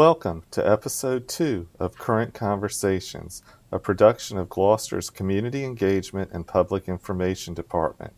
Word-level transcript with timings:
Welcome 0.00 0.44
to 0.52 0.66
episode 0.66 1.28
two 1.28 1.68
of 1.78 1.98
Current 1.98 2.32
Conversations, 2.32 3.42
a 3.70 3.78
production 3.78 4.38
of 4.38 4.48
Gloucester's 4.48 5.10
Community 5.10 5.62
Engagement 5.62 6.30
and 6.32 6.46
Public 6.46 6.88
Information 6.88 7.52
Department. 7.52 8.14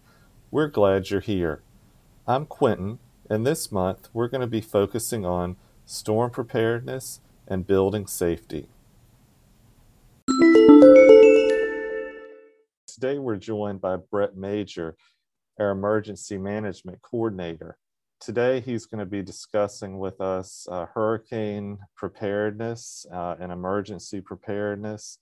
We're 0.52 0.68
glad 0.68 1.10
you're 1.10 1.18
here. 1.18 1.60
I'm 2.24 2.46
Quentin, 2.46 3.00
and 3.28 3.44
this 3.44 3.72
month 3.72 4.10
we're 4.12 4.28
going 4.28 4.42
to 4.42 4.46
be 4.46 4.60
focusing 4.60 5.26
on 5.26 5.56
storm 5.84 6.30
preparedness 6.30 7.18
and 7.48 7.66
building 7.66 8.06
safety. 8.06 8.68
Today 12.86 13.18
we're 13.18 13.34
joined 13.38 13.80
by 13.80 13.96
Brett 13.96 14.36
Major, 14.36 14.94
our 15.58 15.70
Emergency 15.70 16.38
Management 16.38 17.02
Coordinator. 17.02 17.76
Today 18.22 18.60
he's 18.60 18.86
going 18.86 19.00
to 19.00 19.04
be 19.04 19.20
discussing 19.20 19.98
with 19.98 20.20
us 20.20 20.68
uh, 20.70 20.86
hurricane 20.94 21.76
preparedness 21.96 23.04
uh, 23.12 23.34
and 23.40 23.50
emergency 23.50 24.20
preparedness. 24.20 25.18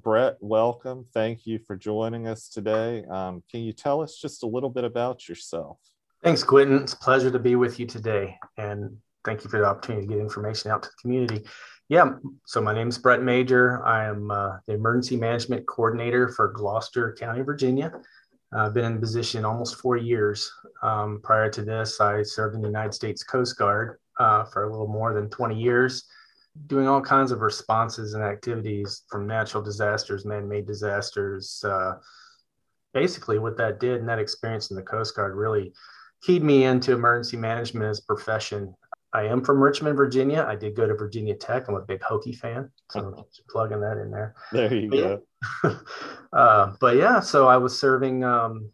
Brett, 0.00 0.36
welcome. 0.38 1.04
Thank 1.12 1.48
you 1.48 1.58
for 1.58 1.74
joining 1.74 2.28
us 2.28 2.48
today. 2.48 3.04
Um, 3.10 3.42
can 3.50 3.62
you 3.62 3.72
tell 3.72 4.00
us 4.00 4.16
just 4.16 4.44
a 4.44 4.46
little 4.46 4.70
bit 4.70 4.84
about 4.84 5.28
yourself? 5.28 5.78
Thanks, 6.22 6.44
Quentin. 6.44 6.80
It's 6.80 6.92
a 6.92 6.98
pleasure 6.98 7.32
to 7.32 7.40
be 7.40 7.56
with 7.56 7.80
you 7.80 7.86
today. 7.86 8.38
And 8.56 8.98
thank 9.24 9.42
you 9.42 9.50
for 9.50 9.58
the 9.58 9.66
opportunity 9.66 10.06
to 10.06 10.12
get 10.12 10.20
information 10.20 10.70
out 10.70 10.84
to 10.84 10.90
the 10.90 11.02
community. 11.02 11.44
Yeah, 11.88 12.12
so 12.46 12.60
my 12.60 12.72
name 12.72 12.88
is 12.88 12.98
Brett 12.98 13.20
Major. 13.20 13.84
I 13.84 14.04
am 14.04 14.30
uh, 14.30 14.58
the 14.68 14.74
Emergency 14.74 15.16
Management 15.16 15.66
Coordinator 15.66 16.28
for 16.28 16.52
Gloucester 16.52 17.16
County, 17.18 17.42
Virginia. 17.42 17.92
I've 18.54 18.74
been 18.74 18.84
in 18.84 19.00
position 19.00 19.44
almost 19.44 19.76
four 19.76 19.96
years. 19.96 20.50
Um, 20.82 21.20
prior 21.22 21.50
to 21.50 21.62
this, 21.62 22.00
I 22.00 22.22
served 22.22 22.54
in 22.54 22.62
the 22.62 22.68
United 22.68 22.94
States 22.94 23.24
Coast 23.24 23.58
Guard 23.58 23.98
uh, 24.18 24.44
for 24.44 24.64
a 24.64 24.70
little 24.70 24.86
more 24.86 25.12
than 25.12 25.28
20 25.28 25.60
years, 25.60 26.04
doing 26.66 26.86
all 26.86 27.00
kinds 27.00 27.32
of 27.32 27.40
responses 27.40 28.14
and 28.14 28.22
activities 28.22 29.02
from 29.08 29.26
natural 29.26 29.62
disasters, 29.62 30.24
man 30.24 30.48
made 30.48 30.66
disasters. 30.66 31.64
Uh, 31.66 31.94
basically, 32.92 33.38
what 33.38 33.56
that 33.56 33.80
did 33.80 33.98
and 33.98 34.08
that 34.08 34.20
experience 34.20 34.70
in 34.70 34.76
the 34.76 34.82
Coast 34.82 35.16
Guard 35.16 35.34
really 35.34 35.72
keyed 36.22 36.44
me 36.44 36.64
into 36.64 36.92
emergency 36.92 37.36
management 37.36 37.86
as 37.86 37.98
a 37.98 38.04
profession. 38.04 38.74
I 39.14 39.22
am 39.22 39.44
from 39.44 39.62
Richmond, 39.62 39.96
Virginia. 39.96 40.44
I 40.46 40.56
did 40.56 40.74
go 40.74 40.88
to 40.88 40.94
Virginia 40.94 41.36
Tech. 41.36 41.68
I'm 41.68 41.76
a 41.76 41.80
big 41.80 42.00
Hokie 42.00 42.36
fan, 42.36 42.68
so 42.90 43.24
just 43.34 43.46
plugging 43.48 43.80
that 43.80 43.96
in 43.96 44.10
there. 44.10 44.34
There 44.50 44.74
you 44.74 44.90
but 44.90 44.96
go. 44.96 45.22
Yeah. 45.62 45.74
uh, 46.32 46.74
but 46.80 46.96
yeah, 46.96 47.20
so 47.20 47.46
I 47.46 47.56
was 47.56 47.78
serving 47.78 48.24
um, 48.24 48.68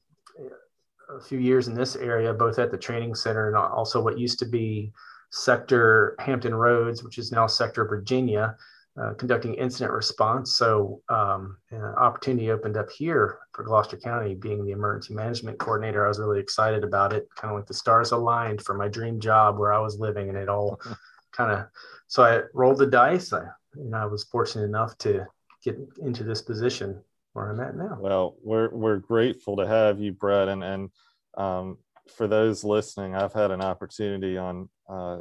a 1.14 1.20
few 1.20 1.38
years 1.38 1.68
in 1.68 1.74
this 1.74 1.94
area, 1.94 2.32
both 2.32 2.58
at 2.58 2.70
the 2.70 2.78
training 2.78 3.14
center 3.14 3.48
and 3.48 3.56
also 3.56 4.02
what 4.02 4.18
used 4.18 4.38
to 4.38 4.46
be 4.46 4.92
Sector 5.30 6.16
Hampton 6.18 6.54
Roads, 6.54 7.04
which 7.04 7.18
is 7.18 7.30
now 7.30 7.46
Sector 7.46 7.84
Virginia 7.84 8.56
uh, 9.00 9.14
conducting 9.14 9.54
incident 9.54 9.92
response. 9.92 10.56
So 10.56 11.00
um, 11.08 11.56
an 11.70 11.82
opportunity 11.82 12.50
opened 12.50 12.76
up 12.76 12.90
here 12.90 13.38
for 13.52 13.62
Gloucester 13.62 13.96
County, 13.96 14.34
being 14.34 14.64
the 14.64 14.72
emergency 14.72 15.14
management 15.14 15.58
coordinator. 15.58 16.04
I 16.04 16.08
was 16.08 16.18
really 16.18 16.40
excited 16.40 16.82
about 16.82 17.12
it, 17.12 17.28
kind 17.36 17.52
of 17.52 17.58
like 17.58 17.66
the 17.66 17.74
stars 17.74 18.12
aligned 18.12 18.62
for 18.62 18.74
my 18.74 18.88
dream 18.88 19.20
job 19.20 19.58
where 19.58 19.72
I 19.72 19.78
was 19.78 19.98
living, 19.98 20.28
and 20.28 20.36
it 20.36 20.48
all 20.48 20.80
kind 21.32 21.52
of. 21.52 21.66
So 22.08 22.24
I 22.24 22.42
rolled 22.52 22.78
the 22.78 22.86
dice, 22.86 23.32
I, 23.32 23.44
and 23.74 23.94
I 23.94 24.06
was 24.06 24.24
fortunate 24.24 24.64
enough 24.64 24.98
to 24.98 25.26
get 25.62 25.78
into 26.02 26.24
this 26.24 26.42
position 26.42 27.00
where 27.32 27.50
I'm 27.50 27.60
at 27.60 27.76
now. 27.76 27.96
Well, 28.00 28.36
we're 28.42 28.70
we're 28.70 28.98
grateful 28.98 29.56
to 29.58 29.66
have 29.66 30.00
you, 30.00 30.12
Brett, 30.12 30.48
and 30.48 30.64
and 30.64 30.90
um, 31.36 31.78
for 32.16 32.26
those 32.26 32.64
listening, 32.64 33.14
I've 33.14 33.32
had 33.32 33.50
an 33.50 33.62
opportunity 33.62 34.36
on. 34.36 34.68
Uh, 34.88 35.18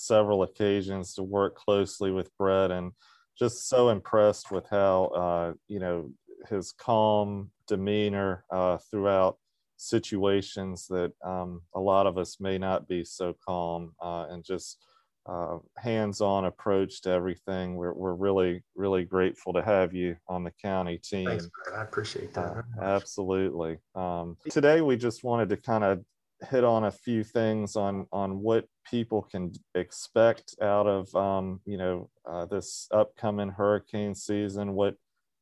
several 0.00 0.42
occasions 0.42 1.14
to 1.14 1.22
work 1.22 1.56
closely 1.56 2.10
with 2.10 2.30
Brett 2.38 2.70
and 2.70 2.92
just 3.38 3.68
so 3.68 3.90
impressed 3.90 4.50
with 4.50 4.66
how 4.68 5.04
uh, 5.06 5.52
you 5.68 5.78
know 5.78 6.10
his 6.48 6.72
calm 6.72 7.50
demeanor 7.66 8.44
uh, 8.50 8.78
throughout 8.90 9.38
situations 9.76 10.86
that 10.88 11.12
um, 11.24 11.62
a 11.74 11.80
lot 11.80 12.06
of 12.06 12.18
us 12.18 12.38
may 12.40 12.58
not 12.58 12.88
be 12.88 13.04
so 13.04 13.34
calm 13.46 13.94
uh, 14.02 14.26
and 14.30 14.44
just 14.44 14.78
uh, 15.26 15.58
hands-on 15.76 16.46
approach 16.46 17.02
to 17.02 17.10
everything. 17.10 17.76
We're, 17.76 17.92
we're 17.92 18.14
really 18.14 18.62
really 18.74 19.04
grateful 19.04 19.52
to 19.52 19.62
have 19.62 19.94
you 19.94 20.16
on 20.28 20.44
the 20.44 20.52
county 20.62 20.98
team. 20.98 21.26
Thanks, 21.26 21.50
I 21.74 21.82
appreciate 21.82 22.32
that. 22.34 22.56
Uh, 22.56 22.82
absolutely. 22.82 23.78
Um, 23.94 24.38
today 24.50 24.80
we 24.80 24.96
just 24.96 25.24
wanted 25.24 25.50
to 25.50 25.56
kind 25.58 25.84
of 25.84 26.04
hit 26.48 26.64
on 26.64 26.84
a 26.84 26.90
few 26.90 27.22
things 27.22 27.76
on 27.76 28.06
on 28.12 28.40
what 28.40 28.66
people 28.88 29.22
can 29.22 29.52
expect 29.74 30.54
out 30.62 30.86
of 30.86 31.14
um, 31.14 31.60
you 31.66 31.76
know 31.76 32.08
uh, 32.28 32.46
this 32.46 32.88
upcoming 32.92 33.50
hurricane 33.50 34.14
season. 34.14 34.72
What 34.74 34.94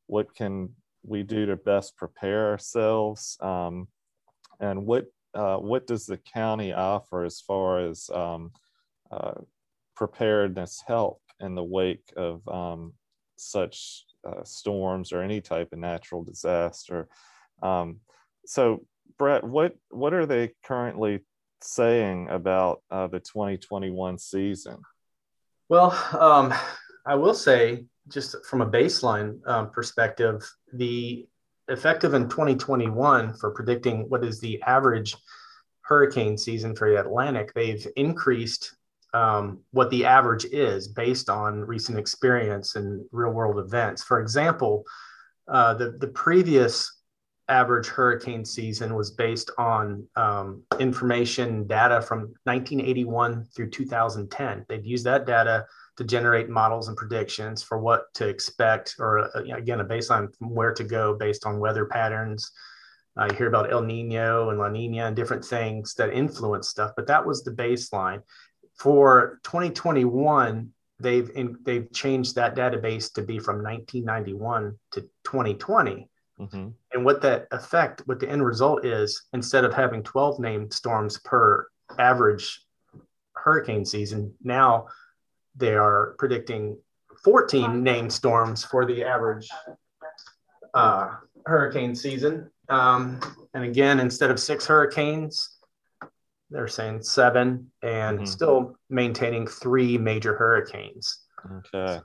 what 0.07 0.35
can 0.35 0.69
we 1.03 1.23
do 1.23 1.45
to 1.45 1.55
best 1.55 1.95
prepare 1.95 2.49
ourselves, 2.49 3.37
um, 3.41 3.87
and 4.59 4.85
what 4.85 5.05
uh, 5.33 5.57
what 5.57 5.87
does 5.87 6.05
the 6.05 6.17
county 6.17 6.73
offer 6.73 7.23
as 7.23 7.39
far 7.39 7.79
as 7.79 8.09
um, 8.13 8.51
uh, 9.11 9.33
preparedness 9.95 10.83
help 10.85 11.21
in 11.39 11.55
the 11.55 11.63
wake 11.63 12.11
of 12.17 12.45
um, 12.47 12.93
such 13.37 14.05
uh, 14.27 14.43
storms 14.43 15.13
or 15.13 15.21
any 15.21 15.39
type 15.39 15.69
of 15.71 15.79
natural 15.79 16.23
disaster? 16.23 17.07
Um, 17.61 17.99
so 18.45 18.83
Brett, 19.17 19.43
what 19.43 19.75
what 19.89 20.13
are 20.13 20.25
they 20.25 20.51
currently 20.63 21.25
saying 21.61 22.29
about 22.29 22.81
uh, 22.89 23.07
the 23.07 23.19
2021 23.19 24.17
season? 24.17 24.77
Well, 25.67 25.91
um, 26.19 26.53
I 27.05 27.15
will 27.15 27.33
say, 27.33 27.85
just 28.07 28.35
from 28.45 28.61
a 28.61 28.69
baseline 28.69 29.39
um, 29.47 29.69
perspective, 29.71 30.49
the 30.73 31.27
effective 31.67 32.13
in 32.13 32.27
2021 32.27 33.33
for 33.35 33.51
predicting 33.51 34.09
what 34.09 34.23
is 34.23 34.39
the 34.39 34.61
average 34.63 35.15
hurricane 35.81 36.37
season 36.37 36.75
for 36.75 36.89
the 36.89 36.99
Atlantic, 36.99 37.53
they've 37.53 37.85
increased 37.95 38.75
um, 39.13 39.59
what 39.71 39.89
the 39.89 40.05
average 40.05 40.45
is 40.45 40.87
based 40.87 41.29
on 41.29 41.61
recent 41.61 41.97
experience 41.97 42.75
and 42.75 43.03
real 43.11 43.31
world 43.31 43.59
events. 43.59 44.03
For 44.03 44.19
example, 44.19 44.83
uh, 45.47 45.73
the, 45.73 45.91
the 45.99 46.07
previous 46.07 46.98
average 47.49 47.87
hurricane 47.87 48.45
season 48.45 48.95
was 48.95 49.11
based 49.11 49.51
on 49.57 50.07
um, 50.15 50.63
information 50.79 51.65
data 51.67 52.01
from 52.01 52.19
1981 52.43 53.45
through 53.55 53.69
2010. 53.69 54.65
They'd 54.69 54.85
use 54.85 55.03
that 55.03 55.25
data 55.25 55.65
to 55.97 56.03
generate 56.03 56.49
models 56.49 56.87
and 56.87 56.95
predictions 56.95 57.61
for 57.61 57.79
what 57.79 58.13
to 58.13 58.27
expect, 58.27 58.95
or 58.99 59.35
uh, 59.35 59.55
again, 59.55 59.81
a 59.81 59.85
baseline 59.85 60.33
from 60.37 60.55
where 60.55 60.73
to 60.73 60.83
go 60.83 61.15
based 61.15 61.45
on 61.45 61.59
weather 61.59 61.85
patterns. 61.85 62.51
Uh, 63.19 63.27
you 63.29 63.35
hear 63.35 63.47
about 63.47 63.71
El 63.71 63.81
Nino 63.81 64.49
and 64.49 64.59
La 64.59 64.69
Nina 64.69 65.07
and 65.07 65.15
different 65.15 65.43
things 65.43 65.93
that 65.95 66.13
influence 66.13 66.69
stuff, 66.69 66.91
but 66.95 67.07
that 67.07 67.25
was 67.25 67.43
the 67.43 67.51
baseline. 67.51 68.21
For 68.77 69.39
2021, 69.43 70.69
they've 70.99 71.29
in, 71.35 71.57
they've 71.63 71.91
changed 71.91 72.35
that 72.35 72.55
database 72.55 73.11
to 73.13 73.21
be 73.21 73.39
from 73.39 73.63
1991 73.63 74.77
to 74.91 75.01
2020 75.01 76.08
Mm-hmm. 76.39 76.69
And 76.93 77.05
what 77.05 77.21
that 77.21 77.47
effect, 77.51 78.03
what 78.05 78.19
the 78.19 78.29
end 78.29 78.45
result 78.45 78.85
is, 78.85 79.23
instead 79.33 79.65
of 79.65 79.73
having 79.73 80.03
12 80.03 80.39
named 80.39 80.73
storms 80.73 81.19
per 81.19 81.67
average 81.97 82.65
hurricane 83.33 83.85
season, 83.85 84.33
now 84.41 84.87
they 85.55 85.75
are 85.75 86.15
predicting 86.17 86.77
14 87.23 87.83
named 87.83 88.13
storms 88.13 88.63
for 88.63 88.85
the 88.85 89.03
average 89.03 89.49
uh, 90.73 91.15
hurricane 91.45 91.95
season. 91.95 92.49
Um, 92.69 93.19
and 93.53 93.63
again, 93.65 93.99
instead 93.99 94.31
of 94.31 94.39
six 94.39 94.65
hurricanes, 94.65 95.57
they're 96.49 96.67
saying 96.67 97.03
seven 97.03 97.71
and 97.83 98.19
mm-hmm. 98.19 98.25
still 98.25 98.77
maintaining 98.89 99.45
three 99.45 99.97
major 99.97 100.35
hurricanes. 100.35 101.25
Okay 101.67 101.99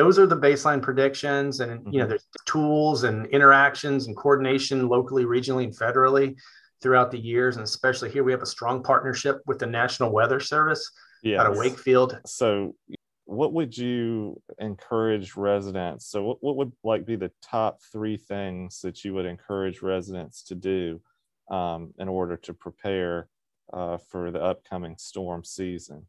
those 0.00 0.18
are 0.18 0.26
the 0.26 0.36
baseline 0.36 0.80
predictions 0.80 1.60
and 1.60 1.84
you 1.92 1.98
know 1.98 2.04
mm-hmm. 2.04 2.08
there's 2.08 2.26
tools 2.46 3.04
and 3.04 3.26
interactions 3.26 4.06
and 4.06 4.16
coordination 4.16 4.88
locally 4.88 5.24
regionally 5.24 5.64
and 5.64 5.76
federally 5.76 6.34
throughout 6.80 7.10
the 7.10 7.18
years. 7.18 7.56
And 7.56 7.64
especially 7.64 8.10
here 8.10 8.24
we 8.24 8.32
have 8.32 8.40
a 8.40 8.46
strong 8.46 8.82
partnership 8.82 9.42
with 9.46 9.58
the 9.58 9.66
national 9.66 10.10
weather 10.10 10.40
service 10.40 10.90
yes. 11.22 11.38
out 11.38 11.50
of 11.50 11.58
wakefield. 11.58 12.18
So 12.24 12.74
what 13.26 13.52
would 13.52 13.76
you 13.76 14.40
encourage 14.58 15.36
residents? 15.36 16.06
So 16.06 16.22
what, 16.22 16.38
what 16.40 16.56
would 16.56 16.72
like 16.82 17.04
be 17.04 17.16
the 17.16 17.30
top 17.42 17.80
three 17.92 18.16
things 18.16 18.80
that 18.80 19.04
you 19.04 19.12
would 19.12 19.26
encourage 19.26 19.82
residents 19.82 20.42
to 20.44 20.54
do 20.54 21.02
um, 21.50 21.92
in 21.98 22.08
order 22.08 22.38
to 22.38 22.54
prepare 22.54 23.28
uh, 23.74 23.98
for 23.98 24.30
the 24.30 24.42
upcoming 24.42 24.96
storm 24.96 25.44
season? 25.44 26.06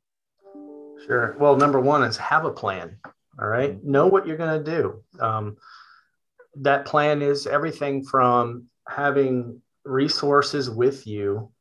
Sure. 1.05 1.35
Well 1.41 1.57
number 1.57 1.81
one 1.81 2.03
is 2.03 2.15
have 2.15 2.45
a 2.45 2.51
plan 2.51 2.97
all 3.41 3.47
right. 3.47 3.77
Mm-hmm. 3.77 3.91
Know 3.91 4.07
what 4.07 4.27
you're 4.27 4.37
going 4.37 4.63
to 4.63 4.71
do. 4.71 5.03
Um, 5.19 5.57
that 6.57 6.85
plan 6.85 7.21
is 7.21 7.47
everything 7.47 8.03
from 8.03 8.65
having 8.87 9.61
resources 9.83 10.69
with 10.69 11.07
you, 11.07 11.51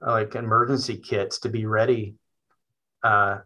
like 0.00 0.34
emergency 0.34 0.96
kits 0.96 1.40
to 1.40 1.48
be 1.48 1.66
ready 1.66 2.16
uh, 3.02 3.38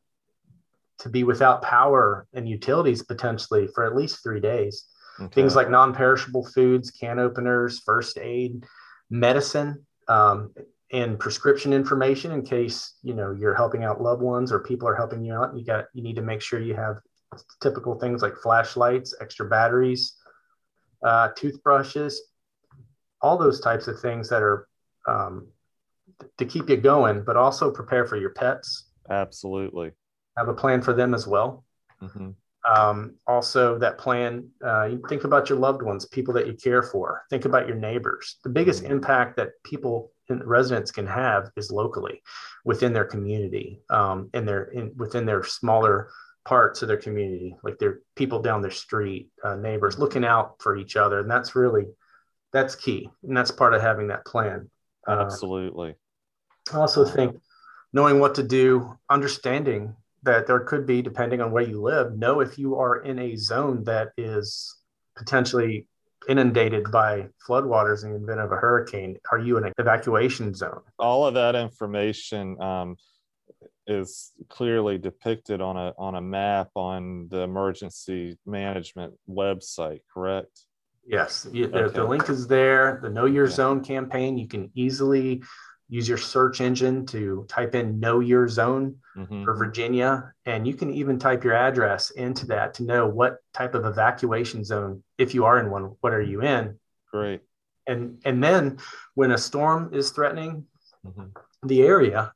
to 1.00 1.08
be 1.08 1.24
without 1.24 1.62
power 1.62 2.26
and 2.32 2.48
utilities 2.48 3.02
potentially 3.02 3.68
for 3.74 3.84
at 3.84 3.96
least 3.96 4.22
three 4.22 4.40
days. 4.40 4.86
Okay. 5.20 5.34
Things 5.34 5.54
like 5.54 5.68
non 5.68 5.92
perishable 5.92 6.46
foods, 6.46 6.90
can 6.90 7.18
openers, 7.18 7.80
first 7.80 8.16
aid, 8.18 8.64
medicine. 9.10 9.84
Um, 10.08 10.52
and 10.92 11.18
prescription 11.18 11.72
information 11.72 12.32
in 12.32 12.42
case 12.42 12.96
you 13.02 13.14
know 13.14 13.32
you're 13.32 13.54
helping 13.54 13.82
out 13.82 14.02
loved 14.02 14.20
ones 14.20 14.52
or 14.52 14.60
people 14.60 14.86
are 14.86 14.94
helping 14.94 15.24
you 15.24 15.32
out 15.32 15.56
you 15.56 15.64
got 15.64 15.86
you 15.94 16.02
need 16.02 16.16
to 16.16 16.22
make 16.22 16.42
sure 16.42 16.60
you 16.60 16.74
have 16.74 16.98
typical 17.60 17.98
things 17.98 18.22
like 18.22 18.36
flashlights 18.36 19.14
extra 19.20 19.48
batteries 19.48 20.14
uh, 21.02 21.28
toothbrushes 21.36 22.20
all 23.22 23.38
those 23.38 23.60
types 23.60 23.86
of 23.88 24.00
things 24.00 24.28
that 24.28 24.42
are 24.42 24.68
um, 25.08 25.46
to 26.38 26.44
keep 26.44 26.68
you 26.68 26.76
going 26.76 27.22
but 27.24 27.36
also 27.36 27.70
prepare 27.70 28.06
for 28.06 28.16
your 28.16 28.30
pets. 28.30 28.88
Absolutely. 29.08 29.92
Have 30.36 30.48
a 30.48 30.54
plan 30.54 30.82
for 30.82 30.92
them 30.92 31.14
as 31.14 31.26
well. 31.26 31.64
Mm-hmm. 32.02 32.30
um, 32.68 33.14
also 33.28 33.78
that 33.78 33.96
plan 33.96 34.48
uh, 34.64 34.86
you 34.86 35.00
think 35.08 35.22
about 35.22 35.48
your 35.48 35.58
loved 35.58 35.82
ones 35.82 36.04
people 36.06 36.34
that 36.34 36.48
you 36.48 36.54
care 36.54 36.82
for. 36.82 37.22
Think 37.30 37.44
about 37.44 37.68
your 37.68 37.76
neighbors. 37.76 38.38
The 38.42 38.50
biggest 38.50 38.82
mm-hmm. 38.82 38.92
impact 38.92 39.36
that 39.36 39.50
people 39.64 40.10
in 40.28 40.40
residents 40.44 40.90
can 40.90 41.06
have 41.06 41.50
is 41.56 41.70
locally 41.70 42.20
within 42.64 42.92
their 42.92 43.04
community 43.04 43.80
um, 43.90 44.30
and 44.34 44.48
their 44.48 44.64
in, 44.64 44.92
within 44.96 45.26
their 45.26 45.44
smaller 45.44 46.08
parts 46.44 46.82
of 46.82 46.88
their 46.88 46.96
community 46.96 47.54
like 47.62 47.78
their 47.78 48.00
people 48.16 48.42
down 48.42 48.62
their 48.62 48.70
street 48.70 49.28
uh, 49.44 49.54
neighbors 49.54 49.98
looking 49.98 50.24
out 50.24 50.56
for 50.60 50.76
each 50.76 50.96
other. 50.96 51.20
And 51.20 51.30
that's 51.30 51.54
really 51.54 51.86
that's 52.52 52.74
key. 52.74 53.08
And 53.22 53.36
that's 53.36 53.50
part 53.50 53.74
of 53.74 53.80
having 53.80 54.08
that 54.08 54.26
plan. 54.26 54.68
Uh, 55.06 55.20
absolutely. 55.20 55.94
I 56.72 56.76
also 56.76 57.04
think 57.04 57.36
knowing 57.92 58.18
what 58.18 58.34
to 58.36 58.42
do 58.42 58.94
understanding 59.08 59.94
that 60.24 60.46
there 60.46 60.60
could 60.60 60.86
be 60.86 61.02
depending 61.02 61.40
on 61.40 61.50
where 61.50 61.62
you 61.62 61.80
live 61.80 62.16
know 62.16 62.40
if 62.40 62.58
you 62.58 62.76
are 62.76 63.02
in 63.02 63.18
a 63.18 63.36
zone 63.36 63.84
that 63.84 64.10
is 64.16 64.76
potentially 65.16 65.86
inundated 66.28 66.90
by 66.90 67.26
floodwaters 67.48 68.04
in 68.04 68.12
the 68.12 68.22
event 68.22 68.40
of 68.40 68.52
a 68.52 68.56
hurricane, 68.56 69.16
are 69.30 69.38
you 69.38 69.56
in 69.58 69.64
an 69.64 69.72
evacuation 69.78 70.54
zone? 70.54 70.80
All 70.98 71.26
of 71.26 71.34
that 71.34 71.56
information 71.56 72.60
um, 72.60 72.96
is 73.86 74.32
clearly 74.48 74.98
depicted 74.98 75.60
on 75.60 75.76
a 75.76 75.92
on 75.98 76.14
a 76.14 76.20
map 76.20 76.70
on 76.74 77.28
the 77.30 77.40
emergency 77.40 78.38
management 78.46 79.14
website. 79.28 80.00
Correct? 80.12 80.60
Yes, 81.04 81.48
you, 81.52 81.66
okay. 81.66 81.82
the, 81.82 81.88
the, 81.88 82.04
link 82.04 82.28
is 82.28 82.46
there. 82.46 83.00
The 83.02 83.10
Know 83.10 83.26
Your 83.26 83.48
Zone 83.48 83.82
campaign. 83.82 84.38
You 84.38 84.46
can 84.46 84.70
easily 84.74 85.42
use 85.92 86.08
your 86.08 86.16
search 86.16 86.62
engine 86.62 87.04
to 87.04 87.44
type 87.50 87.74
in 87.74 88.00
know 88.00 88.20
your 88.20 88.48
zone 88.48 88.96
mm-hmm. 89.14 89.44
for 89.44 89.54
Virginia. 89.54 90.32
And 90.46 90.66
you 90.66 90.72
can 90.72 90.90
even 90.90 91.18
type 91.18 91.44
your 91.44 91.52
address 91.52 92.08
into 92.10 92.46
that 92.46 92.72
to 92.74 92.84
know 92.84 93.06
what 93.06 93.40
type 93.52 93.74
of 93.74 93.84
evacuation 93.84 94.64
zone, 94.64 95.02
if 95.18 95.34
you 95.34 95.44
are 95.44 95.58
in 95.58 95.70
one, 95.70 95.94
what 96.00 96.14
are 96.14 96.22
you 96.22 96.40
in? 96.40 96.78
Great. 97.10 97.42
And, 97.86 98.22
and 98.24 98.42
then 98.42 98.78
when 99.14 99.32
a 99.32 99.38
storm 99.38 99.92
is 99.92 100.08
threatening 100.10 100.64
mm-hmm. 101.06 101.26
the 101.62 101.82
area, 101.82 102.32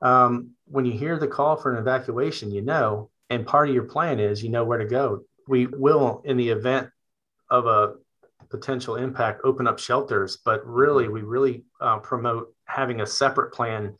um, 0.00 0.52
when 0.70 0.84
you 0.84 0.92
hear 0.92 1.18
the 1.18 1.28
call 1.28 1.56
for 1.56 1.72
an 1.72 1.78
evacuation, 1.78 2.50
you 2.50 2.62
know, 2.62 3.10
and 3.30 3.46
part 3.46 3.68
of 3.68 3.74
your 3.74 3.84
plan 3.84 4.20
is 4.20 4.42
you 4.42 4.50
know 4.50 4.64
where 4.64 4.78
to 4.78 4.86
go. 4.86 5.22
We 5.46 5.66
will, 5.66 6.22
in 6.24 6.36
the 6.36 6.50
event 6.50 6.90
of 7.50 7.66
a 7.66 7.94
potential 8.50 8.96
impact, 8.96 9.42
open 9.44 9.66
up 9.66 9.78
shelters, 9.78 10.38
but 10.44 10.66
really, 10.66 11.08
we 11.08 11.22
really 11.22 11.64
uh, 11.80 11.98
promote 11.98 12.54
having 12.64 13.00
a 13.00 13.06
separate 13.06 13.52
plan 13.52 13.94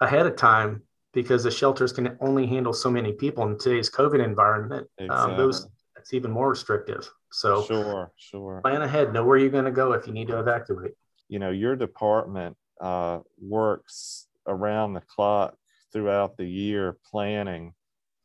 ahead 0.00 0.26
of 0.26 0.36
time 0.36 0.82
because 1.12 1.44
the 1.44 1.50
shelters 1.50 1.92
can 1.92 2.16
only 2.20 2.46
handle 2.46 2.72
so 2.72 2.90
many 2.90 3.12
people 3.12 3.44
in 3.44 3.58
today's 3.58 3.90
COVID 3.90 4.24
environment. 4.24 4.88
Exactly. 4.98 5.32
Um, 5.32 5.36
those 5.36 5.68
it's 6.02 6.12
even 6.12 6.32
more 6.32 6.50
restrictive. 6.50 7.08
So 7.30 7.62
sure, 7.64 8.12
sure. 8.16 8.60
Plan 8.62 8.82
ahead. 8.82 9.12
Know 9.12 9.24
where 9.24 9.38
you're 9.38 9.50
going 9.50 9.64
to 9.64 9.70
go 9.70 9.92
if 9.92 10.06
you 10.06 10.12
need 10.12 10.28
to 10.28 10.38
evacuate. 10.40 10.92
You 11.28 11.38
know, 11.38 11.50
your 11.50 11.76
department 11.76 12.56
uh, 12.80 13.20
works 13.40 14.26
around 14.46 14.94
the 14.94 15.00
clock 15.00 15.54
throughout 15.92 16.36
the 16.36 16.46
year 16.46 16.96
planning 17.10 17.74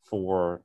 for 0.08 0.62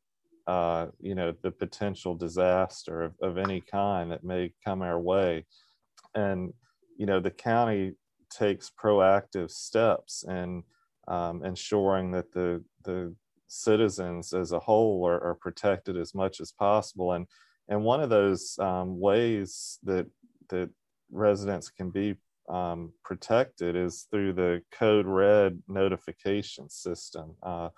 uh, 0.48 0.88
you 1.00 1.16
know 1.16 1.34
the 1.42 1.52
potential 1.52 2.16
disaster 2.16 3.04
of, 3.04 3.14
of 3.22 3.38
any 3.38 3.62
kind 3.62 4.12
that 4.12 4.24
may 4.24 4.52
come 4.64 4.82
our 4.82 5.00
way 5.00 5.46
and 6.16 6.54
you 6.98 7.06
know 7.06 7.20
the 7.20 7.32
county 7.32 7.94
takes 8.30 8.72
proactive 8.82 9.52
steps 9.52 10.26
in 10.28 10.64
um, 11.08 11.44
ensuring 11.44 12.12
that 12.12 12.32
the 12.34 12.64
the 12.84 13.14
citizens 13.48 14.34
as 14.34 14.52
a 14.52 14.60
whole 14.60 15.08
are, 15.08 15.24
are, 15.24 15.36
protected 15.36 15.96
as 15.96 16.16
much 16.16 16.40
as 16.40 16.52
possible. 16.52 17.14
And 17.14 17.28
and 17.70 17.84
one 17.84 18.02
of 18.02 18.10
those 18.10 18.58
um, 18.60 19.00
ways 19.00 19.80
that 19.84 20.08
that 20.50 20.70
residents 21.12 21.70
can 21.70 21.90
be 21.90 22.16
um, 22.50 22.92
protected 23.04 23.76
is 23.76 24.08
through 24.12 24.34
the 24.34 24.62
code 24.72 25.06
red 25.06 25.62
notification 25.68 26.70
system, 26.70 27.36
uh, 27.44 27.70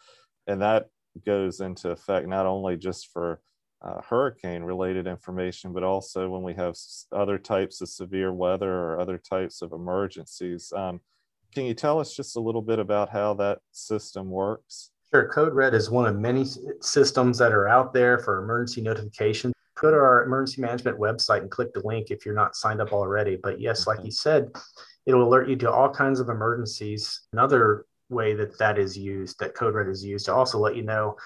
and 0.47 0.62
that 0.62 0.88
goes 1.25 1.62
into 1.62 1.91
effect 1.91 2.27
not 2.27 2.45
only 2.45 2.77
just 2.77 3.09
for 3.12 3.39
uh, 3.81 4.01
hurricane 4.01 4.63
related 4.63 5.07
information, 5.07 5.71
but 5.71 5.83
also 5.83 6.29
when 6.29 6.41
we 6.41 6.53
have 6.53 6.75
other 7.12 7.38
types 7.38 7.81
of 7.81 7.89
severe 7.89 8.33
weather 8.33 8.71
or 8.71 9.00
other 9.00 9.17
types 9.17 9.62
of 9.62 9.71
emergencies. 9.73 10.73
Um, 10.75 11.01
can 11.53 11.65
you 11.65 11.73
tell 11.73 12.00
us 12.00 12.15
just 12.15 12.35
a 12.35 12.41
little 12.41 12.62
bit 12.62 12.79
about 12.79 13.09
how 13.09 13.33
that 13.35 13.59
system 13.71 14.29
works? 14.29 14.91
Sure. 15.13 15.29
Code 15.29 15.53
Red 15.53 15.73
is 15.73 15.89
one 15.89 16.07
of 16.07 16.17
many 16.17 16.45
systems 16.81 17.38
that 17.38 17.53
are 17.53 17.67
out 17.67 17.94
there 17.94 18.19
for 18.19 18.44
emergency 18.44 18.81
notification. 18.81 19.53
Go 19.80 19.92
to 19.92 19.98
our 19.98 20.24
emergency 20.24 20.62
management 20.62 21.00
website 21.00 21.42
and 21.42 21.51
click 21.51 21.74
the 21.74 21.86
link 21.86 22.10
if 22.10 22.25
you're 22.25 22.36
not 22.36 22.56
signed 22.56 22.81
up 22.81 22.94
already. 22.94 23.36
But 23.36 23.60
yes, 23.60 23.88
like 23.88 24.04
you 24.04 24.12
said, 24.12 24.50
it'll 25.06 25.27
alert 25.27 25.50
you 25.50 25.56
to 25.57 25.72
all 25.72 25.89
kinds 25.89 26.19
of 26.19 26.30
emergencies. 26.30 27.22
Another 27.33 27.86
way 28.10 28.33
that 28.36 28.57
that 28.57 28.77
is 28.77 28.98
used, 28.98 29.39
that 29.39 29.56
Code 29.56 29.74
Red 29.74 29.88
is 29.88 30.04
used 30.04 30.25
to 30.25 30.33
also 30.33 30.57
let 30.60 30.75
you 30.75 30.83
know 30.83 31.18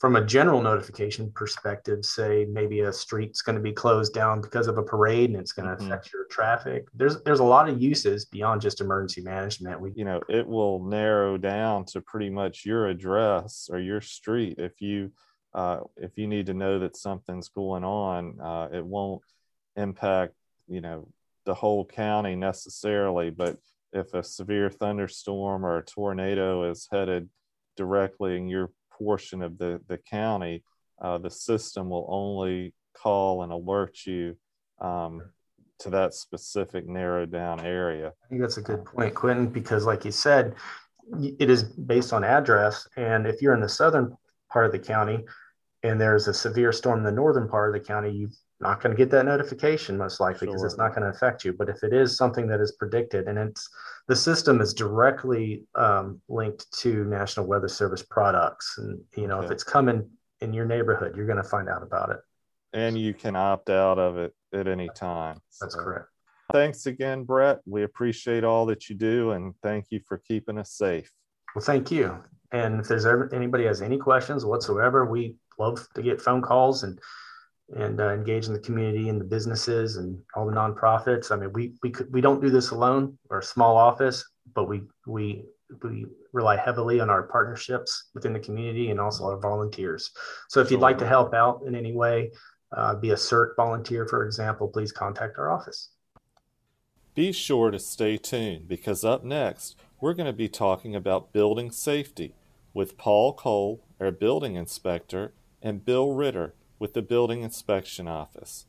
from 0.00 0.16
a 0.16 0.24
general 0.24 0.62
notification 0.62 1.30
perspective, 1.32 2.06
say 2.06 2.46
maybe 2.50 2.80
a 2.80 2.92
street's 2.92 3.42
going 3.42 3.56
to 3.56 3.62
be 3.62 3.72
closed 3.72 4.14
down 4.14 4.40
because 4.40 4.66
of 4.66 4.78
a 4.78 4.82
parade 4.82 5.28
and 5.28 5.38
it's 5.38 5.52
going 5.52 5.68
to 5.68 5.74
mm-hmm. 5.74 5.92
affect 5.92 6.10
your 6.10 6.24
traffic. 6.30 6.86
There's 6.94 7.22
there's 7.22 7.40
a 7.40 7.44
lot 7.44 7.68
of 7.68 7.80
uses 7.80 8.24
beyond 8.24 8.62
just 8.62 8.80
emergency 8.80 9.20
management. 9.20 9.78
We 9.78 9.92
you 9.94 10.06
know 10.06 10.20
it 10.28 10.46
will 10.46 10.82
narrow 10.82 11.36
down 11.36 11.84
to 11.86 12.00
pretty 12.00 12.30
much 12.30 12.64
your 12.64 12.88
address 12.88 13.68
or 13.70 13.78
your 13.78 14.00
street 14.00 14.58
if 14.58 14.80
you 14.80 15.12
uh, 15.54 15.80
if 15.96 16.16
you 16.16 16.26
need 16.26 16.46
to 16.46 16.54
know 16.54 16.78
that 16.78 16.96
something's 16.96 17.48
going 17.48 17.84
on. 17.84 18.40
Uh, 18.40 18.68
it 18.72 18.84
won't 18.84 19.22
impact 19.76 20.34
you 20.68 20.80
know 20.80 21.08
the 21.44 21.54
whole 21.54 21.84
county 21.84 22.36
necessarily, 22.36 23.30
but 23.30 23.58
if 23.92 24.14
a 24.14 24.22
severe 24.22 24.70
thunderstorm 24.70 25.64
or 25.64 25.78
a 25.78 25.84
tornado 25.84 26.70
is 26.70 26.88
headed 26.90 27.28
directly 27.76 28.36
in 28.36 28.48
your 28.48 28.70
portion 28.92 29.42
of 29.42 29.58
the, 29.58 29.80
the 29.88 29.98
county, 29.98 30.62
uh, 31.00 31.18
the 31.18 31.30
system 31.30 31.90
will 31.90 32.06
only 32.08 32.72
call 32.94 33.42
and 33.42 33.52
alert 33.52 33.98
you 34.06 34.36
um, 34.80 35.22
to 35.78 35.90
that 35.90 36.14
specific 36.14 36.86
narrowed 36.86 37.32
down 37.32 37.60
area. 37.60 38.12
I 38.24 38.28
think 38.28 38.40
that's 38.42 38.58
a 38.58 38.62
good 38.62 38.84
point, 38.84 39.14
Quentin, 39.14 39.48
because 39.48 39.86
like 39.86 40.04
you 40.04 40.12
said, 40.12 40.54
it 41.20 41.50
is 41.50 41.64
based 41.64 42.12
on 42.12 42.22
address. 42.22 42.86
And 42.96 43.26
if 43.26 43.42
you're 43.42 43.54
in 43.54 43.60
the 43.60 43.68
southern 43.68 44.16
part 44.50 44.66
of 44.66 44.72
the 44.72 44.78
county 44.78 45.24
and 45.82 46.00
there's 46.00 46.28
a 46.28 46.34
severe 46.34 46.72
storm 46.72 46.98
in 46.98 47.04
the 47.04 47.12
northern 47.12 47.48
part 47.48 47.74
of 47.74 47.80
the 47.80 47.86
county, 47.86 48.10
you're 48.10 48.30
not 48.60 48.82
going 48.82 48.94
to 48.94 48.96
get 48.96 49.10
that 49.10 49.24
notification 49.24 49.96
most 49.96 50.20
likely 50.20 50.46
because 50.46 50.60
sure. 50.60 50.66
it's 50.66 50.76
not 50.76 50.90
going 50.90 51.02
to 51.02 51.08
affect 51.08 51.44
you. 51.44 51.54
But 51.54 51.70
if 51.70 51.82
it 51.82 51.94
is 51.94 52.16
something 52.16 52.46
that 52.48 52.60
is 52.60 52.72
predicted 52.72 53.26
and 53.26 53.38
it's 53.38 53.68
the 54.06 54.16
system 54.16 54.60
is 54.60 54.74
directly 54.74 55.64
um, 55.74 56.20
linked 56.28 56.70
to 56.80 57.04
National 57.04 57.46
Weather 57.46 57.68
Service 57.68 58.02
products. 58.02 58.76
And, 58.76 59.00
you 59.16 59.26
know, 59.26 59.38
okay. 59.38 59.46
if 59.46 59.52
it's 59.52 59.64
coming 59.64 60.08
in 60.40 60.52
your 60.52 60.66
neighborhood, 60.66 61.16
you're 61.16 61.26
going 61.26 61.42
to 61.42 61.48
find 61.48 61.68
out 61.68 61.82
about 61.82 62.10
it. 62.10 62.18
And 62.72 62.98
you 62.98 63.14
can 63.14 63.34
opt 63.34 63.70
out 63.70 63.98
of 63.98 64.18
it 64.18 64.34
at 64.52 64.68
any 64.68 64.90
time. 64.94 65.38
That's 65.60 65.74
so. 65.74 65.80
correct. 65.80 66.06
Thanks 66.52 66.86
again, 66.86 67.24
Brett. 67.24 67.60
We 67.64 67.84
appreciate 67.84 68.44
all 68.44 68.66
that 68.66 68.90
you 68.90 68.96
do 68.96 69.30
and 69.30 69.54
thank 69.62 69.86
you 69.90 70.00
for 70.06 70.18
keeping 70.18 70.58
us 70.58 70.72
safe. 70.72 71.10
Well, 71.54 71.64
thank 71.64 71.90
you. 71.90 72.16
And 72.52 72.80
if 72.80 72.88
there's 72.88 73.06
ever 73.06 73.32
anybody 73.32 73.64
has 73.64 73.82
any 73.82 73.96
questions 73.96 74.44
whatsoever, 74.44 75.04
we 75.04 75.36
love 75.58 75.86
to 75.94 76.02
get 76.02 76.20
phone 76.20 76.42
calls 76.42 76.82
and 76.82 76.98
and 77.76 78.00
uh, 78.00 78.12
engage 78.12 78.46
in 78.46 78.52
the 78.52 78.58
community 78.58 79.08
and 79.08 79.20
the 79.20 79.24
businesses 79.24 79.96
and 79.96 80.18
all 80.34 80.46
the 80.46 80.52
nonprofits. 80.52 81.30
I 81.30 81.36
mean, 81.36 81.52
we 81.52 81.74
we 81.82 81.90
could 81.90 82.12
we 82.12 82.20
don't 82.20 82.40
do 82.40 82.50
this 82.50 82.70
alone. 82.70 83.16
We're 83.28 83.38
a 83.38 83.42
small 83.42 83.76
office, 83.76 84.24
but 84.54 84.68
we 84.68 84.82
we 85.06 85.44
we 85.82 86.06
rely 86.32 86.56
heavily 86.56 87.00
on 87.00 87.10
our 87.10 87.24
partnerships 87.24 88.10
within 88.14 88.32
the 88.32 88.40
community 88.40 88.90
and 88.90 89.00
also 89.00 89.24
our 89.24 89.38
volunteers. 89.38 90.10
So 90.48 90.60
if 90.60 90.70
you'd 90.70 90.80
like 90.80 90.98
to 90.98 91.06
help 91.06 91.32
out 91.32 91.62
in 91.64 91.76
any 91.76 91.92
way, 91.92 92.32
uh, 92.76 92.96
be 92.96 93.10
a 93.10 93.14
CERT 93.14 93.56
volunteer, 93.56 94.06
for 94.06 94.24
example, 94.24 94.68
please 94.68 94.90
contact 94.92 95.38
our 95.38 95.50
office. 95.50 95.90
Be 97.14 97.32
sure 97.32 97.70
to 97.70 97.78
stay 97.78 98.16
tuned 98.16 98.68
because 98.68 99.04
up 99.04 99.24
next, 99.24 99.76
we're 100.00 100.14
going 100.14 100.26
to 100.26 100.32
be 100.32 100.48
talking 100.48 100.96
about 100.96 101.32
building 101.32 101.70
safety 101.70 102.34
with 102.72 102.96
Paul 102.96 103.34
Cole, 103.34 103.84
our 104.00 104.10
building 104.10 104.56
inspector, 104.56 105.32
and 105.60 105.84
Bill 105.84 106.12
Ritter 106.12 106.54
with 106.78 106.94
the 106.94 107.02
Building 107.02 107.42
Inspection 107.42 108.08
Office. 108.08 108.64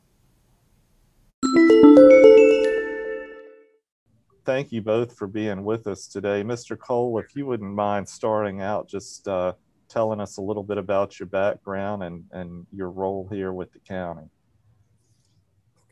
Thank 4.44 4.72
you 4.72 4.82
both 4.82 5.16
for 5.16 5.26
being 5.26 5.64
with 5.64 5.86
us 5.86 6.06
today. 6.06 6.42
Mr. 6.42 6.78
Cole, 6.78 7.18
if 7.18 7.34
you 7.34 7.46
wouldn't 7.46 7.74
mind 7.74 8.08
starting 8.08 8.60
out 8.60 8.88
just 8.88 9.26
uh, 9.28 9.52
telling 9.88 10.20
us 10.20 10.36
a 10.36 10.42
little 10.42 10.64
bit 10.64 10.78
about 10.78 11.18
your 11.18 11.28
background 11.28 12.02
and, 12.02 12.24
and 12.32 12.66
your 12.72 12.90
role 12.90 13.28
here 13.30 13.52
with 13.52 13.72
the 13.72 13.78
county. 13.78 14.28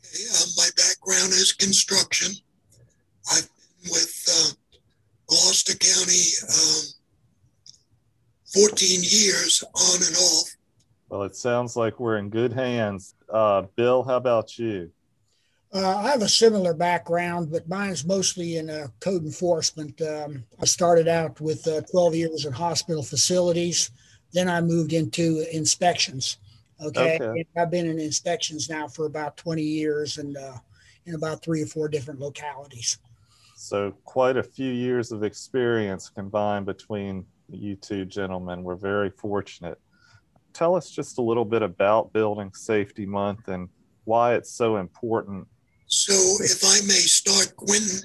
Okay, 0.00 0.25
uh, 0.35 0.47
my 0.56 0.68
background 0.76 1.30
is 1.30 1.52
construction. 1.52 2.35
I've 3.30 3.49
been 3.82 3.92
with 3.92 4.19
Gloucester 5.30 5.76
County 5.78 6.26
um, 6.49 6.90
14 8.52 9.00
years 9.04 9.62
on 9.72 10.02
and 10.04 10.16
off. 10.16 10.56
Well, 11.08 11.22
it 11.22 11.37
sounds 11.37 11.76
like 11.76 12.00
we're 12.00 12.16
in 12.16 12.30
good 12.30 12.52
hands. 12.52 13.14
Uh, 13.32 13.62
Bill, 13.76 14.02
how 14.02 14.16
about 14.16 14.58
you? 14.58 14.90
Uh, 15.72 15.99
I 15.99 16.10
have 16.10 16.22
a 16.22 16.28
similar 16.28 16.75
background, 16.75 17.52
but 17.52 17.68
mine's 17.68 18.04
mostly 18.04 18.56
in 18.56 18.70
uh, 18.70 18.88
code 18.99 19.22
enforcement. 19.22 20.00
Um, 20.02 20.42
I 20.60 20.64
started 20.64 21.06
out 21.06 21.40
with 21.40 21.66
uh, 21.68 21.82
12 21.82 22.16
years 22.16 22.44
in 22.44 22.52
hospital 22.52 23.04
facilities. 23.04 23.92
Then 24.32 24.49
I 24.49 24.60
moved 24.60 24.92
into 24.92 25.46
inspections. 25.56 26.38
Okay. 26.84 27.18
okay. 27.20 27.46
I've 27.56 27.70
been 27.70 27.88
in 27.88 28.00
inspections 28.00 28.68
now 28.68 28.88
for 28.88 29.06
about 29.06 29.37
20 29.37 29.62
years 29.62 30.18
and 30.18 30.37
uh, 30.37 30.54
in 31.06 31.14
about 31.14 31.40
three 31.44 31.62
or 31.62 31.66
four 31.66 31.88
different 31.88 32.18
localities. 32.18 32.99
So, 33.60 33.92
quite 34.04 34.36
a 34.36 34.42
few 34.42 34.70
years 34.70 35.12
of 35.12 35.22
experience 35.22 36.08
combined 36.08 36.66
between 36.66 37.26
you 37.48 37.76
two 37.76 38.04
gentlemen. 38.04 38.62
We're 38.62 38.76
very 38.76 39.10
fortunate. 39.10 39.78
Tell 40.52 40.74
us 40.74 40.90
just 40.90 41.18
a 41.18 41.22
little 41.22 41.44
bit 41.44 41.62
about 41.62 42.12
Building 42.12 42.52
Safety 42.54 43.06
Month 43.06 43.48
and 43.48 43.68
why 44.04 44.34
it's 44.34 44.52
so 44.52 44.76
important 44.76 45.46
so, 45.90 46.14
if 46.44 46.62
I 46.64 46.86
may 46.86 47.02
start, 47.02 47.56
Quentin, 47.56 47.98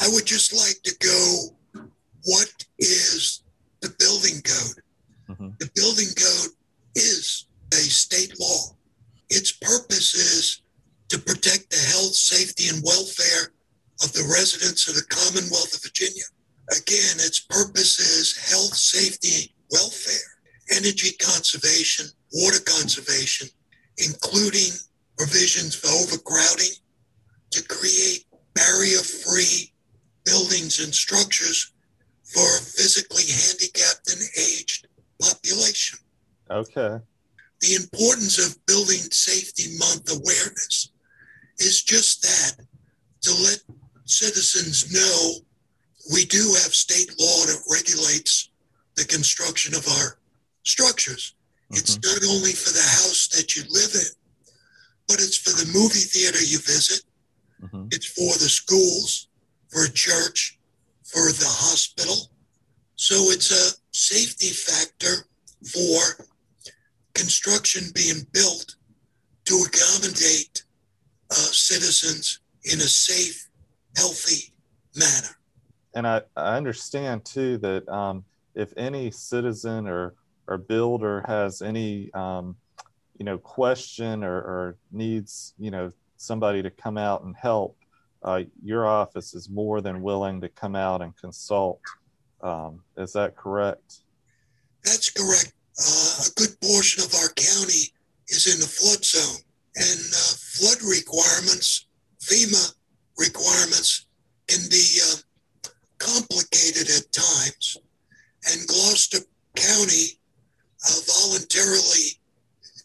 I 0.00 0.08
would 0.12 0.26
just 0.26 0.52
like 0.52 0.82
to 0.82 0.94
go 0.98 1.84
what 2.24 2.50
is 2.80 3.44
the 3.80 3.94
building 3.96 4.42
code? 4.42 4.82
Mm-hmm. 5.30 5.50
The 5.60 5.70
building 5.76 6.08
code 6.16 6.50
is 6.96 7.46
a 7.72 7.76
state 7.76 8.34
law. 8.40 8.74
Its 9.30 9.52
purpose 9.52 10.14
is 10.16 10.62
to 11.10 11.18
protect 11.18 11.70
the 11.70 11.76
health, 11.76 12.12
safety, 12.12 12.74
and 12.74 12.82
welfare 12.84 13.52
of 14.02 14.12
the 14.12 14.28
residents 14.32 14.88
of 14.88 14.94
the 14.94 15.06
Commonwealth 15.08 15.74
of 15.74 15.82
Virginia. 15.82 16.24
Again, 16.70 17.16
its 17.18 17.40
purpose 17.40 17.98
is 17.98 18.36
health, 18.50 18.74
safety, 18.74 19.54
welfare, 19.70 20.28
energy 20.70 21.12
conservation, 21.16 22.06
water 22.32 22.60
conservation, 22.64 23.48
including 23.96 24.72
provisions 25.16 25.74
for 25.74 25.88
overcrowding 25.88 26.76
to 27.50 27.62
create 27.64 28.24
barrier 28.54 28.98
free 28.98 29.72
buildings 30.24 30.84
and 30.84 30.94
structures 30.94 31.72
for 32.24 32.42
a 32.42 32.60
physically 32.60 33.24
handicapped 33.24 34.12
and 34.12 34.20
aged 34.38 34.86
population. 35.20 35.98
Okay. 36.50 36.98
The 37.60 37.74
importance 37.74 38.38
of 38.38 38.64
Building 38.66 39.00
Safety 39.10 39.76
Month 39.78 40.10
awareness 40.10 40.90
is 41.58 41.82
just 41.82 42.22
that 42.22 42.64
to 43.22 43.30
let 43.42 43.58
citizens 44.08 44.92
know 44.92 45.34
we 46.12 46.24
do 46.24 46.54
have 46.62 46.74
state 46.74 47.10
law 47.20 47.44
that 47.46 47.62
regulates 47.70 48.50
the 48.96 49.04
construction 49.04 49.74
of 49.74 49.86
our 49.88 50.18
structures. 50.64 51.34
Mm-hmm. 51.70 51.78
It's 51.78 51.96
not 51.96 52.30
only 52.30 52.52
for 52.52 52.72
the 52.72 52.82
house 52.82 53.28
that 53.28 53.56
you 53.56 53.62
live 53.70 53.94
in, 53.94 54.08
but 55.06 55.16
it's 55.16 55.36
for 55.36 55.50
the 55.50 55.70
movie 55.72 56.00
theater 56.00 56.38
you 56.38 56.58
visit, 56.58 57.02
Mm-hmm. 57.62 57.88
It's 57.90 58.06
for 58.06 58.32
the 58.38 58.48
schools, 58.48 59.28
for 59.68 59.84
a 59.84 59.90
church, 59.90 60.58
for 61.04 61.32
the 61.32 61.46
hospital. 61.48 62.30
So 62.96 63.14
it's 63.30 63.50
a 63.50 63.76
safety 63.92 64.48
factor 64.48 65.26
for 65.72 66.26
construction 67.14 67.84
being 67.94 68.26
built 68.32 68.76
to 69.46 69.54
accommodate 69.66 70.64
uh, 71.30 71.34
citizens 71.34 72.40
in 72.64 72.78
a 72.80 72.88
safe, 72.88 73.47
healthy 73.96 74.52
manner. 74.96 75.36
And 75.94 76.06
I, 76.06 76.22
I 76.36 76.56
understand 76.56 77.24
too 77.24 77.58
that 77.58 77.88
um, 77.88 78.24
if 78.54 78.72
any 78.76 79.10
citizen 79.10 79.88
or, 79.88 80.14
or 80.46 80.58
builder 80.58 81.24
has 81.26 81.62
any 81.62 82.12
um, 82.14 82.56
you 83.18 83.24
know 83.24 83.38
question 83.38 84.22
or, 84.22 84.36
or 84.36 84.76
needs 84.92 85.54
you 85.58 85.70
know 85.70 85.92
somebody 86.16 86.62
to 86.62 86.70
come 86.70 86.98
out 86.98 87.22
and 87.22 87.34
help, 87.36 87.76
uh, 88.22 88.42
your 88.62 88.86
office 88.86 89.34
is 89.34 89.48
more 89.48 89.80
than 89.80 90.02
willing 90.02 90.40
to 90.40 90.48
come 90.48 90.76
out 90.76 91.02
and 91.02 91.16
consult. 91.16 91.80
Um, 92.40 92.82
is 92.96 93.12
that 93.14 93.36
correct? 93.36 94.00
That's 94.84 95.10
correct. 95.10 95.52
Uh, 95.78 96.24
a 96.26 96.30
good 96.36 96.60
portion 96.60 97.04
of 97.04 97.14
our 97.14 97.28
county 97.34 97.92
is 98.28 98.52
in 98.52 98.60
the 98.60 98.66
flood 98.66 99.04
zone, 99.04 99.42
and 99.76 100.00
uh, 100.12 100.34
flood 100.36 100.82
requirements, 100.82 101.86
FEMA 102.20 102.74
requirements, 103.18 104.06
can 104.46 104.60
be 104.70 105.00
uh, 105.04 105.68
complicated 105.98 106.88
at 106.88 107.12
times. 107.12 107.76
And 108.50 108.66
Gloucester 108.66 109.18
County 109.54 110.18
uh, 110.86 111.00
voluntarily 111.06 112.18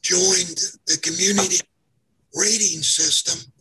joined 0.01 0.59
the 0.87 0.97
community 1.01 1.61
rating 2.35 2.81
system, 2.81 3.51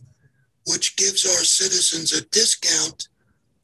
which 0.67 0.95
gives 0.97 1.25
our 1.25 1.43
citizens 1.43 2.11
a 2.11 2.25
discount 2.29 3.07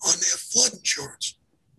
on 0.05 0.13
their 0.13 0.37
flood 0.37 0.73
insurance. 0.73 1.35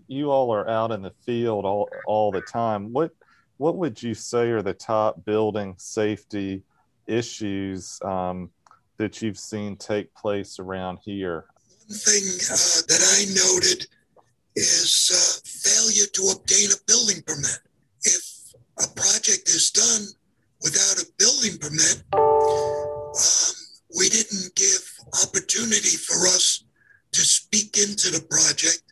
You 0.08 0.30
all 0.30 0.52
are 0.52 0.68
out 0.68 0.90
in 0.90 1.02
the 1.02 1.12
field 1.24 1.64
all, 1.64 1.88
all 2.06 2.32
the 2.32 2.42
time. 2.42 2.92
What 2.92 3.12
what 3.58 3.76
would 3.76 4.02
you 4.02 4.14
say 4.14 4.48
are 4.48 4.62
the 4.62 4.72
top 4.72 5.22
building 5.26 5.74
safety 5.76 6.62
issues 7.06 8.00
um, 8.02 8.48
that 9.00 9.22
you've 9.22 9.38
seen 9.38 9.76
take 9.76 10.14
place 10.14 10.58
around 10.58 10.98
here? 11.02 11.46
One 11.88 11.96
thing 11.96 12.22
uh, 12.52 12.84
that 12.86 13.00
I 13.16 13.24
noted 13.32 13.86
is 14.54 15.08
uh, 15.10 15.40
failure 15.48 16.06
to 16.12 16.36
obtain 16.36 16.68
a 16.70 16.84
building 16.86 17.22
permit. 17.26 17.60
If 18.04 18.52
a 18.78 18.86
project 18.94 19.48
is 19.48 19.70
done 19.70 20.06
without 20.62 21.02
a 21.02 21.06
building 21.18 21.56
permit, 21.58 22.04
um, 22.12 23.54
we 23.96 24.10
didn't 24.10 24.54
give 24.54 24.84
opportunity 25.24 25.96
for 25.96 26.26
us 26.26 26.64
to 27.12 27.22
speak 27.22 27.78
into 27.78 28.10
the 28.10 28.24
project, 28.28 28.82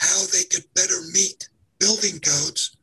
how 0.00 0.26
they 0.32 0.42
could 0.50 0.64
better 0.74 1.00
meet 1.14 1.48
building 1.78 2.18
codes 2.18 2.76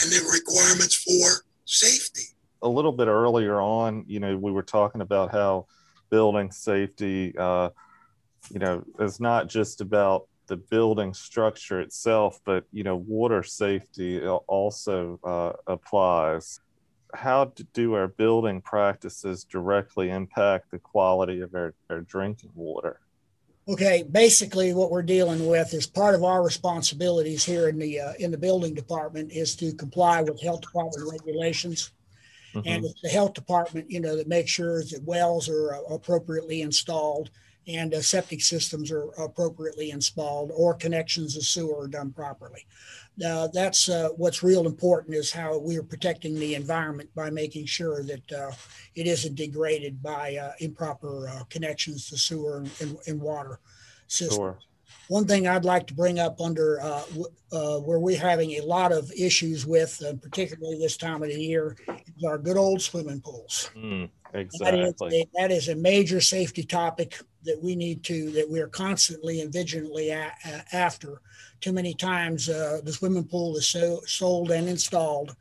and 0.00 0.10
the 0.10 0.24
requirements 0.32 0.96
for 0.96 1.44
safety. 1.66 2.24
A 2.62 2.68
little 2.68 2.92
bit 2.92 3.06
earlier 3.06 3.60
on, 3.60 4.04
you 4.08 4.18
know, 4.18 4.38
we 4.38 4.50
were 4.50 4.62
talking 4.62 5.02
about 5.02 5.30
how 5.30 5.66
building 6.10 6.50
safety, 6.50 7.34
uh, 7.38 7.70
you 8.50 8.58
know, 8.58 8.84
is 8.98 9.20
not 9.20 9.48
just 9.48 9.80
about 9.80 10.26
the 10.46 10.56
building 10.56 11.14
structure 11.14 11.80
itself, 11.80 12.40
but 12.44 12.64
you 12.72 12.82
know, 12.82 12.96
water 12.96 13.42
safety 13.42 14.26
also 14.26 15.18
uh, 15.24 15.52
applies 15.66 16.60
how 17.14 17.52
do 17.72 17.94
our 17.94 18.08
building 18.08 18.60
practices 18.60 19.44
directly 19.44 20.10
impact 20.10 20.70
the 20.70 20.78
quality 20.78 21.40
of 21.40 21.54
our, 21.54 21.74
our 21.88 22.00
drinking 22.00 22.50
water? 22.54 23.00
Okay, 23.68 24.02
basically, 24.10 24.72
what 24.74 24.90
we're 24.90 25.02
dealing 25.02 25.46
with 25.46 25.74
is 25.74 25.86
part 25.86 26.14
of 26.14 26.24
our 26.24 26.42
responsibilities 26.42 27.44
here 27.44 27.68
in 27.68 27.78
the 27.78 28.00
uh, 28.00 28.12
in 28.18 28.30
the 28.30 28.38
building 28.38 28.74
department 28.74 29.30
is 29.30 29.54
to 29.56 29.72
comply 29.74 30.22
with 30.22 30.40
health 30.40 30.62
department 30.62 31.08
regulations, 31.10 31.92
mm-hmm. 32.54 32.66
and 32.66 32.84
it's 32.84 33.00
the 33.00 33.08
health 33.08 33.34
department, 33.34 33.90
you 33.90 34.00
know, 34.00 34.16
that 34.16 34.28
makes 34.28 34.50
sure 34.50 34.82
that 34.84 35.02
wells 35.04 35.48
are 35.48 35.70
appropriately 35.90 36.62
installed 36.62 37.30
and 37.66 37.94
uh, 37.94 38.00
septic 38.00 38.42
systems 38.42 38.90
are 38.90 39.10
appropriately 39.18 39.90
installed 39.90 40.50
or 40.54 40.74
connections 40.74 41.36
of 41.36 41.42
sewer 41.44 41.82
are 41.82 41.88
done 41.88 42.10
properly. 42.10 42.66
Uh, 43.24 43.48
that's 43.52 43.88
uh, 43.88 44.08
what's 44.16 44.42
real 44.42 44.66
important 44.66 45.14
is 45.14 45.30
how 45.30 45.58
we 45.58 45.76
are 45.76 45.82
protecting 45.82 46.34
the 46.34 46.54
environment 46.54 47.10
by 47.14 47.28
making 47.28 47.66
sure 47.66 48.02
that 48.02 48.32
uh, 48.32 48.50
it 48.94 49.06
isn't 49.06 49.34
degraded 49.34 50.02
by 50.02 50.36
uh, 50.36 50.52
improper 50.60 51.28
uh, 51.28 51.44
connections 51.50 52.08
to 52.08 52.16
sewer 52.16 52.58
and, 52.58 52.70
and, 52.80 52.96
and 53.06 53.20
water 53.20 53.60
systems. 54.06 54.36
Sure. 54.36 54.58
One 55.10 55.26
thing 55.26 55.48
I'd 55.48 55.64
like 55.64 55.88
to 55.88 55.94
bring 55.94 56.20
up 56.20 56.40
under 56.40 56.80
uh, 56.80 57.02
where 57.80 57.98
we're 57.98 58.16
having 58.16 58.52
a 58.52 58.60
lot 58.60 58.92
of 58.92 59.10
issues 59.10 59.66
with, 59.66 60.00
particularly 60.22 60.78
this 60.78 60.96
time 60.96 61.24
of 61.24 61.30
the 61.30 61.34
year, 61.34 61.76
is 62.16 62.22
our 62.22 62.38
good 62.38 62.56
old 62.56 62.80
swimming 62.80 63.20
pools. 63.20 63.72
Mm, 63.76 64.08
exactly. 64.34 64.70
That 64.70 64.78
is, 64.78 65.02
a, 65.02 65.26
that 65.34 65.50
is 65.50 65.68
a 65.68 65.74
major 65.74 66.20
safety 66.20 66.62
topic 66.62 67.18
that 67.42 67.60
we 67.60 67.74
need 67.74 68.04
to 68.04 68.30
that 68.30 68.48
we're 68.48 68.68
constantly 68.68 69.40
and 69.40 69.52
vigilantly 69.52 70.10
a, 70.10 70.32
a, 70.44 70.76
after. 70.76 71.20
Too 71.60 71.72
many 71.72 71.92
times 71.92 72.48
uh, 72.48 72.80
the 72.84 72.92
swimming 72.92 73.24
pool 73.24 73.56
is 73.56 73.66
so, 73.66 74.02
sold 74.06 74.52
and 74.52 74.68
installed 74.68 75.34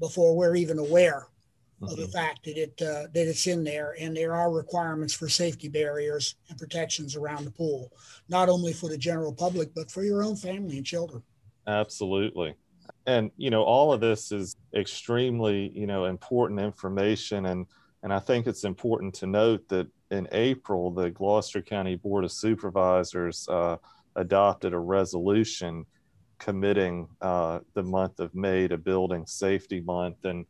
before 0.00 0.34
we're 0.34 0.56
even 0.56 0.80
aware. 0.80 1.28
Of 1.82 1.96
the 1.96 2.02
mm-hmm. 2.02 2.12
fact 2.12 2.44
that 2.44 2.56
it 2.56 2.80
uh, 2.80 3.08
that 3.12 3.28
it's 3.28 3.46
in 3.46 3.64
there, 3.64 3.96
and 3.98 4.16
there 4.16 4.34
are 4.34 4.52
requirements 4.52 5.14
for 5.14 5.28
safety 5.28 5.68
barriers 5.68 6.36
and 6.48 6.58
protections 6.58 7.16
around 7.16 7.44
the 7.44 7.50
pool, 7.50 7.90
not 8.28 8.48
only 8.48 8.72
for 8.72 8.88
the 8.88 8.98
general 8.98 9.32
public 9.32 9.74
but 9.74 9.90
for 9.90 10.02
your 10.04 10.22
own 10.22 10.36
family 10.36 10.76
and 10.76 10.86
children. 10.86 11.22
Absolutely. 11.66 12.54
And 13.06 13.30
you 13.36 13.50
know, 13.50 13.62
all 13.62 13.92
of 13.92 14.00
this 14.00 14.32
is 14.32 14.56
extremely, 14.74 15.72
you 15.74 15.86
know, 15.86 16.06
important 16.06 16.60
information 16.60 17.46
and 17.46 17.66
and 18.02 18.12
I 18.12 18.18
think 18.18 18.46
it's 18.46 18.64
important 18.64 19.14
to 19.14 19.26
note 19.26 19.68
that 19.68 19.86
in 20.10 20.28
April, 20.32 20.90
the 20.90 21.10
Gloucester 21.10 21.62
County 21.62 21.96
Board 21.96 22.24
of 22.24 22.32
Supervisors 22.32 23.48
uh, 23.48 23.76
adopted 24.16 24.72
a 24.72 24.78
resolution 24.78 25.86
committing 26.38 27.08
uh, 27.20 27.60
the 27.74 27.82
month 27.82 28.18
of 28.18 28.34
May 28.34 28.66
to 28.66 28.76
Building 28.76 29.24
Safety 29.26 29.80
Month. 29.80 30.24
And 30.24 30.44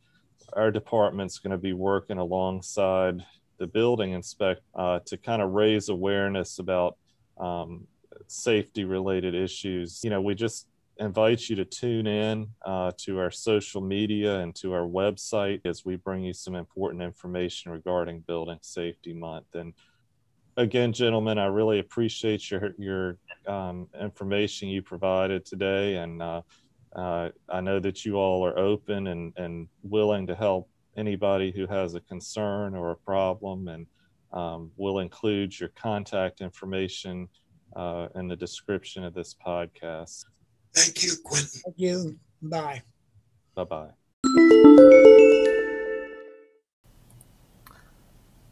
our 0.55 0.71
department's 0.71 1.39
going 1.39 1.51
to 1.51 1.57
be 1.57 1.73
working 1.73 2.17
alongside 2.17 3.25
the 3.57 3.67
building 3.67 4.11
inspect 4.11 4.61
uh, 4.75 4.99
to 5.05 5.17
kind 5.17 5.41
of 5.41 5.51
raise 5.51 5.89
awareness 5.89 6.59
about 6.59 6.97
um, 7.39 7.87
safety 8.27 8.83
related 8.83 9.35
issues. 9.35 10.01
You 10.03 10.09
know, 10.09 10.21
we 10.21 10.35
just 10.35 10.67
invite 10.99 11.49
you 11.49 11.55
to 11.55 11.65
tune 11.65 12.07
in 12.07 12.47
uh, 12.65 12.91
to 12.97 13.19
our 13.19 13.31
social 13.31 13.81
media 13.81 14.39
and 14.39 14.55
to 14.55 14.73
our 14.73 14.87
website 14.87 15.61
as 15.65 15.83
we 15.85 15.95
bring 15.95 16.23
you 16.23 16.33
some 16.33 16.55
important 16.55 17.01
information 17.01 17.71
regarding 17.71 18.19
Building 18.21 18.59
Safety 18.61 19.13
Month. 19.13 19.47
And 19.55 19.73
again, 20.57 20.93
gentlemen, 20.93 21.37
I 21.37 21.45
really 21.45 21.79
appreciate 21.79 22.49
your 22.51 22.73
your 22.77 23.17
um, 23.47 23.87
information 23.99 24.69
you 24.69 24.81
provided 24.81 25.45
today, 25.45 25.95
and 25.95 26.21
uh, 26.21 26.41
uh, 26.95 27.29
I 27.49 27.61
know 27.61 27.79
that 27.79 28.05
you 28.05 28.15
all 28.15 28.45
are 28.45 28.57
open 28.57 29.07
and 29.07 29.33
and 29.37 29.67
willing 29.83 30.27
to 30.27 30.35
help 30.35 30.69
anybody 30.95 31.51
who 31.51 31.65
has 31.67 31.95
a 31.95 32.01
concern 32.01 32.75
or 32.75 32.91
a 32.91 32.97
problem, 32.97 33.67
and 33.67 33.87
um, 34.31 34.71
we'll 34.77 34.99
include 34.99 35.59
your 35.59 35.69
contact 35.69 36.41
information 36.41 37.27
uh, 37.75 38.07
in 38.15 38.27
the 38.27 38.35
description 38.35 39.03
of 39.03 39.13
this 39.13 39.35
podcast. 39.45 40.25
Thank 40.75 41.03
you, 41.03 41.13
Quentin. 41.23 41.61
Thank 41.65 41.77
you. 41.77 42.19
Bye. 42.41 42.81
Bye 43.55 43.63
bye. 43.63 43.89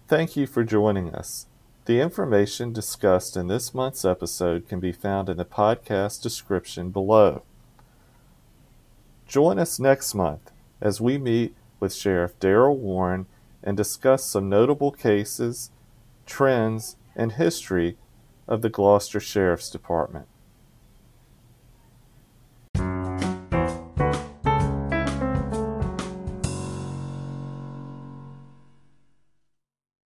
Thank 0.08 0.36
you 0.36 0.46
for 0.46 0.64
joining 0.64 1.14
us. 1.16 1.48
The 1.86 2.00
information 2.00 2.74
discussed 2.74 3.36
in 3.36 3.48
this 3.48 3.74
month's 3.74 4.06
episode 4.06 4.68
can 4.68 4.80
be 4.80 4.92
found 4.92 5.30
in 5.30 5.38
the 5.38 5.46
podcast 5.46 6.22
description 6.22 6.92
below. 6.92 7.44
Join 9.32 9.60
us 9.60 9.80
next 9.80 10.14
month 10.14 10.52
as 10.82 11.00
we 11.00 11.18
meet 11.18 11.56
with 11.80 11.94
Sheriff 11.94 12.38
Darrell 12.42 12.76
Warren 12.76 13.28
and 13.64 13.78
discuss 13.78 14.26
some 14.26 14.50
notable 14.50 14.92
cases, 14.92 15.72
trends, 16.26 16.98
and 17.16 17.32
history 17.32 17.98
of 18.46 18.62
the 18.62 18.68
Gloucester 18.68 19.22
Sheriff's 19.22 19.70
Department. 19.70 20.28